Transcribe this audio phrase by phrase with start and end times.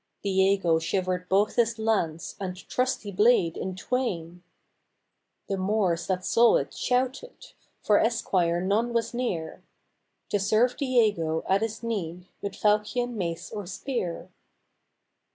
[0.23, 4.41] Diego shivered both his lance and trusty blade in twain;
[5.47, 9.61] The Moors that saw it shouted, for esquire none was near,
[10.29, 14.31] To serve Diego at his need with falchion, mace, or spear.